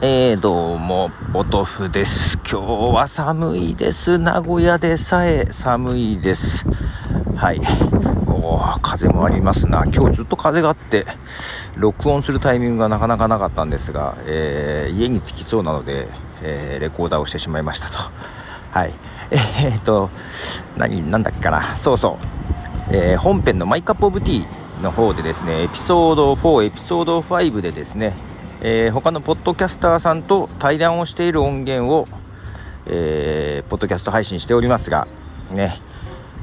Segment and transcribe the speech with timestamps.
[0.00, 2.38] えー、どうも、ポトフです。
[2.48, 4.16] 今日は寒いです。
[4.16, 6.64] 名古屋でさえ寒いです。
[7.34, 7.60] はい。
[8.28, 9.84] お風もありますな。
[9.92, 11.04] 今日ずっと風があって、
[11.76, 16.06] 録音するタイミングがなかなかなかったんですが、えー、家に着きそうなので、
[16.42, 17.96] えー、レコーダーをしてしまいましたと。
[18.70, 18.94] はい。
[19.32, 20.10] えー、っと、
[20.76, 21.76] 何、なんだっけかな。
[21.76, 22.18] そうそ
[22.90, 22.94] う。
[22.94, 28.14] え本編のマイカップオブティーの方でですね、エピソード4、エピソード5でですね、
[28.60, 32.08] えー、他のポッドキャスターさんと対談をしている音源を、
[32.86, 35.06] えー、ポッドキャスト配信しておりますが、
[35.52, 35.80] ね、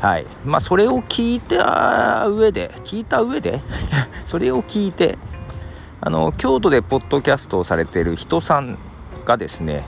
[0.00, 0.26] はい。
[0.44, 3.60] まあ、それを聞いた上で、聞いた上で？
[4.26, 5.16] それを聞いて、
[6.00, 8.78] あの、京都でポッドキャストをされている人さん
[9.24, 9.84] がですね、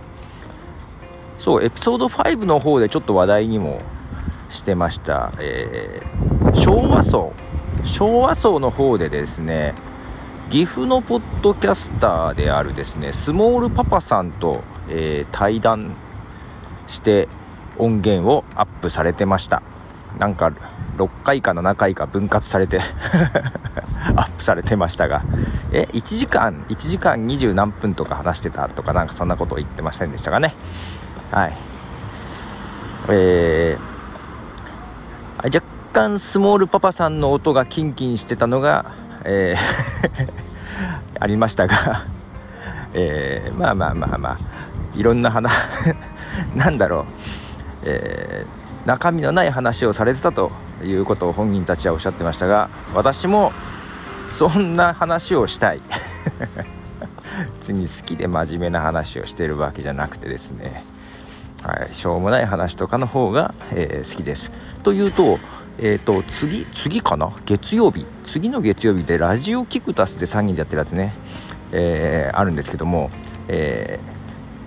[1.38, 3.80] そう、エピソード5の方でちょっと話題にも
[4.50, 7.32] してました、えー、昭和層、
[7.82, 9.74] 昭和層の方でですね、
[10.50, 15.96] 岐阜のポッドキャスターであるですねスモールパパさんと、えー、対談
[16.86, 17.28] して
[17.78, 19.62] 音源をアップされてました。
[20.18, 20.52] なんか
[20.96, 22.80] 6回か7回か分割されて
[24.14, 25.22] アップされてましたが。
[25.72, 30.54] え1時間1時間20何分とか話してたとかなんかそんなことを言ってませんでしたかね。
[31.32, 31.56] はい。
[33.08, 38.92] えー、若干スモールパパさんの音がキンキンしてたのが
[39.24, 40.44] えー
[41.20, 42.04] ありましたが、
[42.92, 44.38] えー、まあまあまあまあ
[44.96, 45.52] いろんな話
[46.54, 47.04] なんだろう、
[47.84, 50.50] えー、中身のない話をされてたと
[50.82, 53.52] いうことを本人たちはおっしゃってましたが私も
[54.32, 55.80] そんな話をしたい。
[57.62, 60.84] 次好きで真面目な話をしてるわけじゃなくてですね、
[61.62, 64.52] はい、しょうもない話とかの方が、えー、好きです。
[64.82, 65.38] というと
[65.78, 67.30] えーと、次次かな？
[67.46, 68.06] 月曜日。
[68.24, 71.12] 次の月曜日でラジオキクタスで3人でやってるやつね、
[71.72, 73.10] えー、あるんですけども、
[73.48, 73.98] え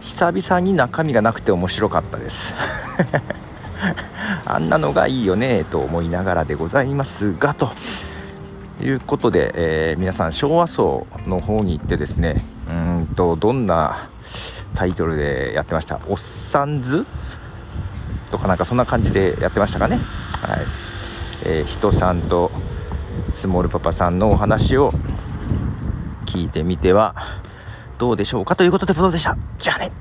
[0.02, 2.54] ー、久々に中身がなくて面白かったです。
[4.46, 7.72] あんなのがいいよねと思いながらでございますがと
[8.82, 14.10] いうことで、えー、皆さん昭和層の方に行ってですねうんとどんな
[14.74, 16.00] タイトルでやってました？
[16.08, 17.06] おっさんず
[18.32, 20.00] とかなんかそんな感じでやってましたかね？
[20.42, 20.60] はい。
[21.44, 22.52] えー、人さんと
[23.34, 24.92] スモールパパさんのお話を
[26.26, 27.16] 聞いてみては
[27.98, 29.38] どうでしょうかということで、プロでした？
[29.58, 29.92] じゃあね。